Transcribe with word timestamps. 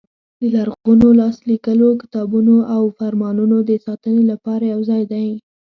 د 0.39 0.41
لرغونو 0.55 1.07
لاس 1.19 1.35
لیکلو 1.51 1.87
کتابونو 2.01 2.55
او 2.75 2.81
فرمانونو 2.97 3.57
د 3.69 3.71
ساتنې 3.85 4.23
لپاره 4.31 4.63
یو 4.73 4.81
ځای 4.89 5.03
دی. 5.11 5.27